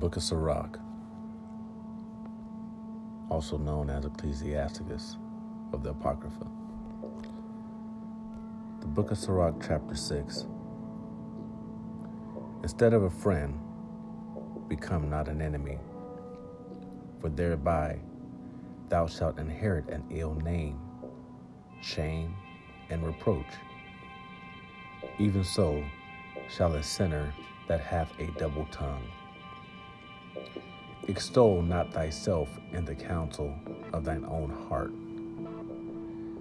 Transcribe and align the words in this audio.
Book 0.00 0.16
of 0.16 0.22
Sirach, 0.22 0.80
also 3.28 3.58
known 3.58 3.90
as 3.90 4.06
Ecclesiasticus 4.06 5.18
of 5.74 5.82
the 5.82 5.90
Apocrypha. 5.90 6.46
The 8.80 8.86
Book 8.86 9.10
of 9.10 9.18
Sirach, 9.18 9.56
chapter 9.60 9.94
6. 9.94 10.46
Instead 12.62 12.94
of 12.94 13.02
a 13.02 13.10
friend, 13.10 13.60
become 14.68 15.10
not 15.10 15.28
an 15.28 15.42
enemy, 15.42 15.78
for 17.20 17.28
thereby 17.28 17.98
thou 18.88 19.06
shalt 19.06 19.38
inherit 19.38 19.86
an 19.90 20.02
ill 20.08 20.34
name, 20.36 20.80
shame, 21.82 22.34
and 22.88 23.04
reproach. 23.04 23.52
Even 25.18 25.44
so 25.44 25.84
shall 26.48 26.72
a 26.76 26.82
sinner 26.82 27.34
that 27.68 27.80
hath 27.80 28.18
a 28.18 28.28
double 28.38 28.64
tongue. 28.72 29.06
Extol 31.08 31.62
not 31.62 31.92
thyself 31.92 32.48
in 32.72 32.84
the 32.84 32.94
counsel 32.94 33.54
of 33.92 34.04
thine 34.04 34.24
own 34.26 34.50
heart, 34.68 34.92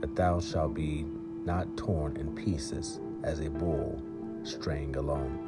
that 0.00 0.14
thou 0.14 0.38
shalt 0.40 0.74
be 0.74 1.06
not 1.44 1.76
torn 1.76 2.16
in 2.16 2.34
pieces 2.34 3.00
as 3.22 3.40
a 3.40 3.48
bull 3.48 4.02
straying 4.42 4.96
alone. 4.96 5.38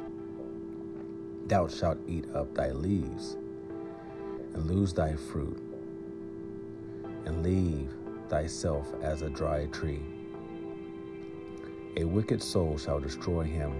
Thou 1.47 1.67
shalt 1.67 1.99
eat 2.07 2.25
up 2.33 2.55
thy 2.55 2.71
leaves, 2.71 3.37
and 4.53 4.65
lose 4.65 4.93
thy 4.93 5.15
fruit, 5.15 5.61
and 7.25 7.43
leave 7.43 7.93
thyself 8.29 8.91
as 9.01 9.21
a 9.21 9.29
dry 9.29 9.67
tree. 9.67 10.01
A 11.97 12.03
wicked 12.03 12.41
soul 12.41 12.77
shall 12.79 12.99
destroy 12.99 13.43
him 13.43 13.73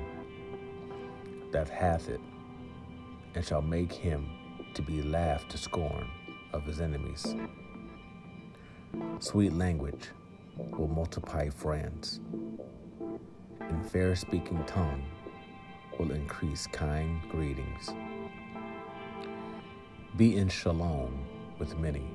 that 1.52 1.70
hath 1.70 2.10
it, 2.10 2.22
and 3.34 3.44
shall 3.44 3.64
make 3.64 3.92
him 3.92 4.30
to 4.74 4.82
be 4.82 5.02
laughed 5.02 5.50
to 5.52 5.58
scorn 5.58 6.08
of 6.52 6.66
his 6.66 6.82
enemies. 6.82 7.36
Sweet 9.20 9.54
language 9.54 10.10
will 10.78 10.88
multiply 10.88 11.50
friends, 11.50 12.20
and 13.60 13.90
fair 13.90 14.16
speaking 14.16 14.64
tongue 14.66 15.04
will 16.00 16.12
increase 16.12 16.68
kind 16.68 17.22
greetings. 17.30 17.94
Be 20.18 20.38
in 20.38 20.50
shalom 20.50 21.26
with 21.60 21.78
many. 21.78 22.06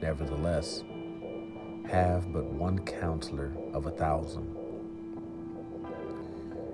Nevertheless, 0.00 0.84
have 1.88 2.32
but 2.32 2.44
one 2.44 2.78
counselor 2.80 3.52
of 3.72 3.86
a 3.86 3.90
thousand. 3.90 4.54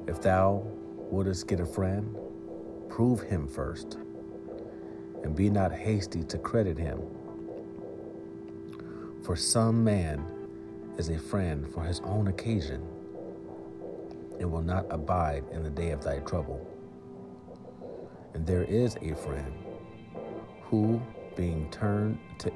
If 0.07 0.21
thou 0.21 0.65
wouldst 1.11 1.47
get 1.47 1.61
a 1.61 1.67
friend, 1.67 2.17
prove 2.89 3.21
him 3.21 3.47
first, 3.47 3.99
and 5.23 5.37
be 5.37 5.51
not 5.51 5.73
hasty 5.73 6.23
to 6.25 6.39
credit 6.39 6.79
him. 6.79 7.01
For 9.23 9.37
some 9.37 9.85
man 9.85 10.25
is 10.99 11.09
a 11.09 11.19
friend 11.19 11.73
for 11.73 11.85
his 11.85 12.01
own 12.01 12.29
occasion, 12.29 12.83
and 14.39 14.51
will 14.51 14.63
not 14.63 14.87
abide 14.91 15.45
in 15.53 15.63
the 15.63 15.71
day 15.71 15.91
of 15.91 16.03
thy 16.03 16.19
trouble. 16.21 16.67
And 18.35 18.47
there 18.47 18.65
is 18.65 18.97
a 19.01 19.15
friend 19.15 19.53
who, 20.63 21.01
being 21.37 21.71
turned 21.71 22.19
to 22.39 22.53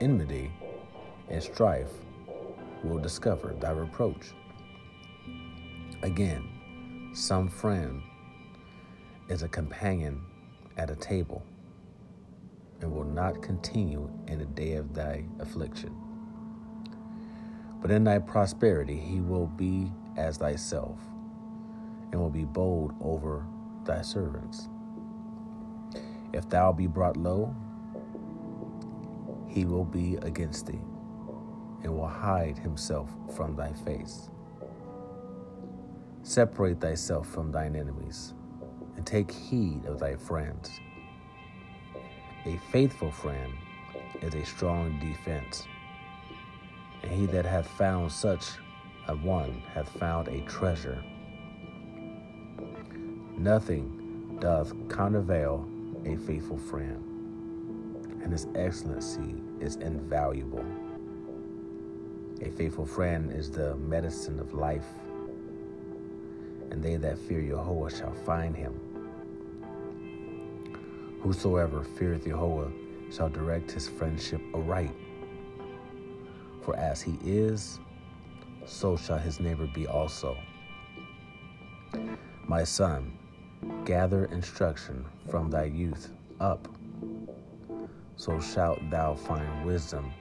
enmity 0.00 0.50
and 1.28 1.42
strife, 1.42 1.92
will 2.82 2.98
discover 2.98 3.54
thy 3.60 3.70
reproach. 3.70 4.32
Again, 6.02 7.12
some 7.14 7.48
friend 7.48 8.02
is 9.28 9.42
a 9.42 9.48
companion 9.48 10.20
at 10.76 10.90
a 10.90 10.96
table 10.96 11.44
not 13.12 13.42
continue 13.42 14.10
in 14.28 14.38
the 14.38 14.46
day 14.46 14.74
of 14.74 14.94
thy 14.94 15.24
affliction. 15.38 15.94
But 17.80 17.90
in 17.90 18.04
thy 18.04 18.18
prosperity 18.18 18.96
he 18.96 19.20
will 19.20 19.46
be 19.46 19.90
as 20.16 20.38
thyself, 20.38 20.98
and 22.10 22.20
will 22.20 22.30
be 22.30 22.44
bold 22.44 22.94
over 23.00 23.44
thy 23.84 24.02
servants. 24.02 24.68
If 26.32 26.48
thou 26.48 26.72
be 26.72 26.86
brought 26.86 27.16
low, 27.16 27.54
he 29.48 29.64
will 29.64 29.84
be 29.84 30.16
against 30.22 30.66
thee, 30.66 30.80
and 31.82 31.94
will 31.94 32.06
hide 32.06 32.58
himself 32.58 33.10
from 33.34 33.56
thy 33.56 33.72
face. 33.72 34.30
Separate 36.22 36.80
thyself 36.80 37.28
from 37.28 37.50
thine 37.50 37.74
enemies, 37.74 38.32
and 38.96 39.04
take 39.04 39.30
heed 39.30 39.84
of 39.86 39.98
thy 39.98 40.16
friends. 40.16 40.70
A 42.44 42.56
faithful 42.70 43.10
friend 43.10 43.52
is 44.20 44.34
a 44.34 44.44
strong 44.44 44.98
defense, 44.98 45.66
and 47.02 47.12
he 47.12 47.26
that 47.26 47.44
hath 47.44 47.66
found 47.66 48.10
such 48.10 48.44
a 49.08 49.14
one 49.16 49.62
hath 49.74 49.88
found 49.88 50.28
a 50.28 50.40
treasure. 50.42 51.02
Nothing 53.36 54.38
doth 54.40 54.72
countervail 54.88 55.68
a 56.04 56.16
faithful 56.16 56.58
friend, 56.58 57.02
and 58.22 58.32
his 58.32 58.46
excellency 58.54 59.36
is 59.60 59.76
invaluable. 59.76 60.64
A 62.40 62.50
faithful 62.50 62.86
friend 62.86 63.32
is 63.32 63.50
the 63.50 63.76
medicine 63.76 64.40
of 64.40 64.52
life 64.52 64.86
and 66.72 66.82
they 66.82 66.96
that 66.96 67.18
fear 67.18 67.40
Yahweh 67.40 67.90
shall 67.90 68.14
find 68.24 68.56
him. 68.56 68.72
Whosoever 71.22 71.84
feareth 71.84 72.26
Yahweh 72.26 72.68
shall 73.12 73.28
direct 73.28 73.70
his 73.70 73.88
friendship 73.88 74.40
aright. 74.54 74.94
For 76.62 76.74
as 76.76 77.00
he 77.00 77.16
is, 77.24 77.78
so 78.66 78.96
shall 78.96 79.18
his 79.18 79.38
neighbor 79.38 79.68
be 79.72 79.86
also. 79.86 80.36
My 82.48 82.64
son, 82.64 83.16
gather 83.84 84.24
instruction 84.26 85.04
from 85.30 85.48
thy 85.48 85.64
youth 85.64 86.10
up, 86.40 86.66
so 88.16 88.40
shalt 88.40 88.80
thou 88.90 89.14
find 89.14 89.64
wisdom 89.64 90.12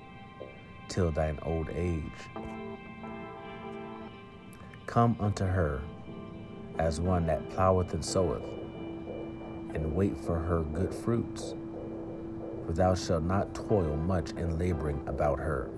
till 0.88 1.12
thine 1.12 1.40
old 1.42 1.70
age. 1.72 2.04
Come 4.86 5.16
unto 5.20 5.46
her 5.46 5.82
as 6.78 7.02
one 7.02 7.26
that 7.26 7.50
ploweth 7.50 7.94
and 7.94 8.06
soweth, 8.06 8.44
and 9.74 9.96
wait 9.96 10.18
for 10.18 10.38
her 10.38 10.62
good 10.62 10.94
fruits. 10.94 11.56
For 12.66 12.74
thou 12.74 12.96
shalt 12.96 13.24
not 13.24 13.54
toil 13.54 13.96
much 13.96 14.32
in 14.32 14.58
laboring 14.58 15.02
about 15.08 15.40
her, 15.40 15.70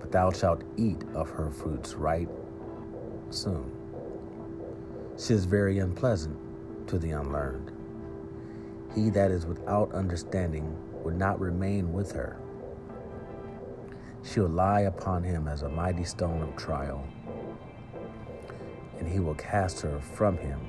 but 0.00 0.12
thou 0.12 0.30
shalt 0.30 0.62
eat 0.76 1.02
of 1.14 1.30
her 1.30 1.50
fruits 1.50 1.94
right 1.94 2.28
soon. 3.30 3.70
She 5.18 5.34
is 5.34 5.44
very 5.44 5.78
unpleasant 5.78 6.38
to 6.88 6.98
the 6.98 7.12
unlearned. 7.12 7.72
He 8.94 9.10
that 9.10 9.30
is 9.30 9.46
without 9.46 9.92
understanding 9.92 10.76
would 11.02 11.16
not 11.16 11.40
remain 11.40 11.92
with 11.92 12.12
her. 12.12 12.36
She 14.22 14.40
will 14.40 14.48
lie 14.48 14.82
upon 14.82 15.22
him 15.22 15.48
as 15.48 15.62
a 15.62 15.68
mighty 15.68 16.04
stone 16.04 16.42
of 16.42 16.56
trial 16.56 17.06
and 18.98 19.12
he 19.12 19.20
will 19.20 19.34
cast 19.34 19.80
her 19.82 20.00
from 20.00 20.38
him 20.38 20.60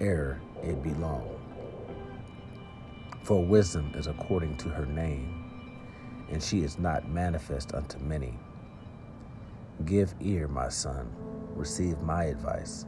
ere 0.00 0.40
it 0.62 0.82
be 0.82 0.94
long. 0.94 1.28
For 3.22 3.44
wisdom 3.44 3.92
is 3.94 4.06
according 4.06 4.56
to 4.58 4.68
her 4.68 4.86
name, 4.86 5.44
and 6.30 6.42
she 6.42 6.62
is 6.62 6.78
not 6.78 7.08
manifest 7.08 7.74
unto 7.74 7.98
many. 7.98 8.38
Give 9.84 10.14
ear, 10.20 10.48
my 10.48 10.68
son, 10.68 11.10
receive 11.54 12.00
my 12.00 12.24
advice, 12.24 12.86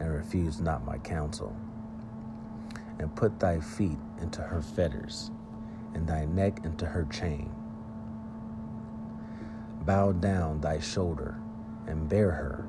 and 0.00 0.12
refuse 0.12 0.60
not 0.60 0.84
my 0.84 0.98
counsel. 0.98 1.54
And 2.98 3.14
put 3.14 3.38
thy 3.38 3.60
feet 3.60 3.98
into 4.20 4.40
her 4.40 4.62
fetters, 4.62 5.30
and 5.94 6.06
thy 6.06 6.24
neck 6.24 6.60
into 6.64 6.86
her 6.86 7.04
chain. 7.04 7.50
Bow 9.82 10.12
down 10.12 10.60
thy 10.60 10.80
shoulder, 10.80 11.36
and 11.86 12.08
bear 12.08 12.30
her 12.30 12.66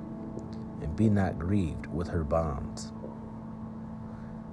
and 0.81 0.95
be 0.95 1.10
not 1.10 1.39
grieved 1.39 1.88
with 1.88 2.07
her 2.07 2.24
bonds. 2.24 2.92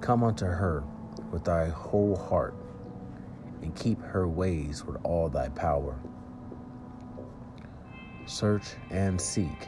Come 0.05 0.23
unto 0.23 0.45
her 0.45 0.83
with 1.31 1.45
thy 1.45 1.69
whole 1.69 2.15
heart, 2.15 2.53
and 3.63 3.75
keep 3.75 3.99
her 4.03 4.27
ways 4.27 4.85
with 4.85 4.97
all 5.03 5.29
thy 5.29 5.49
power. 5.49 5.95
Search 8.27 8.75
and 8.91 9.19
seek, 9.19 9.67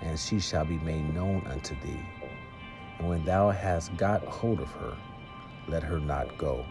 and 0.00 0.18
she 0.18 0.40
shall 0.40 0.64
be 0.64 0.78
made 0.78 1.12
known 1.12 1.46
unto 1.46 1.74
thee. 1.82 2.00
And 2.98 3.06
when 3.06 3.22
thou 3.26 3.50
hast 3.50 3.94
got 3.98 4.24
hold 4.24 4.60
of 4.60 4.70
her, 4.70 4.96
let 5.68 5.82
her 5.82 6.00
not 6.00 6.38
go. 6.38 6.64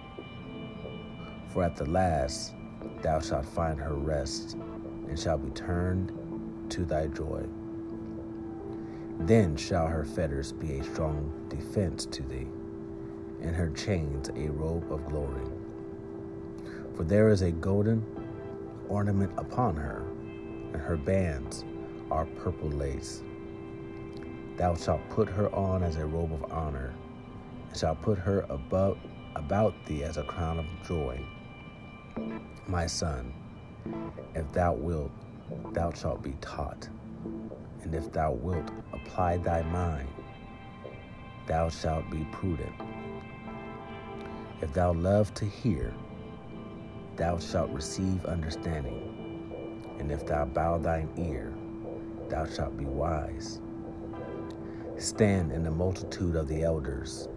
For 1.50 1.64
at 1.64 1.76
the 1.76 1.86
last 1.86 2.56
thou 3.04 3.20
shalt 3.20 3.46
find 3.46 3.80
her 3.80 3.94
rest, 3.94 4.58
and 5.08 5.20
shall 5.20 5.38
be 5.38 5.52
turned 5.52 6.12
to 6.72 6.86
thy 6.86 7.06
joy. 7.06 7.46
Then 9.20 9.56
shall 9.56 9.86
her 9.86 10.06
fetters 10.06 10.54
be 10.54 10.80
a 10.80 10.84
strong 10.84 11.32
defense 11.50 12.08
to 12.08 12.24
thee, 12.24 12.48
and 13.46 13.56
her 13.56 13.70
chains 13.70 14.30
a 14.30 14.50
robe 14.50 14.92
of 14.92 15.06
glory. 15.06 15.46
For 16.96 17.04
there 17.04 17.30
is 17.30 17.44
a 17.44 17.52
golden 17.52 18.04
ornament 18.90 19.32
upon 19.38 19.76
her, 19.76 20.04
and 20.74 20.82
her 20.82 20.98
bands 20.98 21.64
are 22.10 22.26
purple 22.26 22.70
lace. 22.70 23.22
Thou 24.58 24.76
shalt 24.76 25.08
put 25.10 25.30
her 25.30 25.54
on 25.54 25.84
as 25.84 25.98
a 25.98 26.06
robe 26.06 26.34
of 26.34 26.52
honor, 26.52 26.94
and 27.70 27.78
shalt 27.78 28.02
put 28.02 28.18
her 28.18 28.46
above, 28.50 28.98
about 29.36 29.74
thee 29.86 30.04
as 30.04 30.18
a 30.18 30.24
crown 30.24 30.58
of 30.58 30.66
joy. 30.88 31.22
My 32.68 32.88
son, 32.88 33.32
if 34.34 34.52
thou 34.54 34.74
wilt, 34.74 35.12
thou 35.74 35.92
shalt 35.92 36.24
be 36.24 36.36
taught, 36.42 36.90
and 37.84 37.94
if 37.94 38.12
thou 38.12 38.32
wilt 38.32 38.72
apply 38.92 39.38
thy 39.38 39.62
mind, 39.62 40.10
thou 41.46 41.70
shalt 41.70 42.10
be 42.10 42.26
prudent. 42.32 42.74
If 44.62 44.74
thou 44.74 44.94
love 44.94 45.34
to 45.36 45.46
hear, 45.46 45.94
thou 47.18 47.38
shalt 47.40 47.70
receive 47.72 48.26
understanding. 48.26 49.12
And 50.00 50.12
if 50.12 50.26
thou 50.26 50.46
bow 50.46 50.78
thine 50.78 51.10
ear, 51.18 51.54
thou 52.30 52.46
shalt 52.46 52.78
be 52.78 52.86
wise. 52.86 53.60
Stand 54.98 55.52
in 55.52 55.64
the 55.64 55.72
multitude 55.72 56.38
of 56.38 56.48
the 56.48 56.64
elders, 56.64 57.28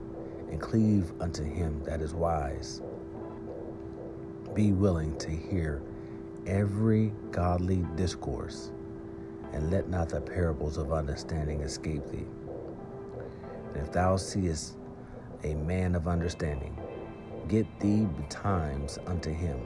and 0.49 0.61
cleave 0.61 1.13
unto 1.21 1.43
him 1.43 1.83
that 1.85 2.01
is 2.01 2.15
wise. 2.15 2.83
Be 4.55 4.73
willing 4.73 5.17
to 5.19 5.31
hear 5.31 5.83
every 6.47 7.13
godly 7.33 7.85
discourse, 7.97 8.71
and 9.53 9.73
let 9.73 9.89
not 9.89 10.09
the 10.09 10.21
parables 10.21 10.77
of 10.77 10.93
understanding 10.93 11.63
escape 11.63 12.07
thee. 12.07 12.27
And 13.75 13.83
if 13.83 13.91
thou 13.93 14.17
seest 14.17 14.77
a 15.43 15.55
man 15.55 15.95
of 15.95 16.07
understanding, 16.09 16.77
get 17.49 17.67
thee 17.81 18.05
betimes 18.05 18.99
unto 19.07 19.33
him, 19.33 19.59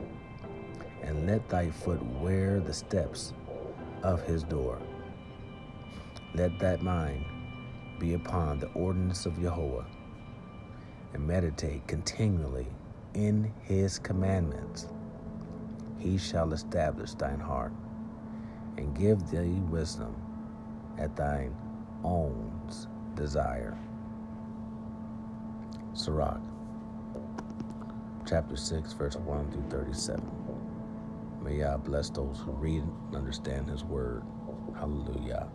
and 1.03 1.27
let 1.27 1.49
thy 1.49 1.69
foot 1.69 2.01
wear 2.21 2.61
the 2.61 2.73
steps 2.73 3.33
of 4.05 4.23
his 4.23 4.45
door. 4.45 4.79
Let 6.35 6.59
that 6.61 6.83
mind 6.83 7.25
be 7.99 8.15
upon 8.15 8.61
the 8.61 8.69
ordinance 8.69 9.27
of 9.27 9.41
Jehovah, 9.41 9.87
and 11.13 11.27
meditate 11.27 11.87
continually 11.89 12.69
in 13.15 13.53
his 13.63 13.99
commandments. 13.99 14.89
He 15.99 16.19
shall 16.19 16.53
establish 16.53 17.15
thine 17.15 17.41
heart, 17.41 17.73
and 18.77 18.97
give 18.97 19.29
thee 19.31 19.61
wisdom 19.71 20.15
at 20.99 21.17
thine 21.17 21.55
own 22.05 22.51
desire. 23.15 23.77
Sirach, 25.95 26.41
chapter 28.33 28.57
6, 28.57 28.95
verse 28.95 29.17
1 29.17 29.51
through 29.53 29.69
37. 29.69 30.27
May 31.43 31.59
Yah 31.59 31.77
bless 31.77 32.09
those 32.09 32.39
who 32.39 32.53
read 32.53 32.83
and 32.83 33.15
understand 33.15 33.69
His 33.69 33.85
word. 33.85 34.23
Hallelujah. 34.75 35.51